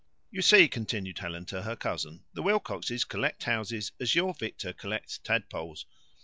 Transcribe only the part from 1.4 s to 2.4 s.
to her cousin,